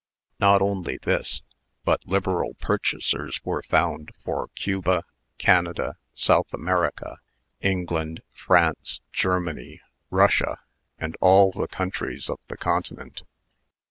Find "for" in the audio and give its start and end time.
4.25-4.47